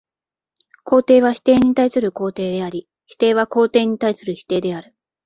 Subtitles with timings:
[0.83, 4.95] 肯定は否定に対する肯定であり、否定は肯定に対する否定である。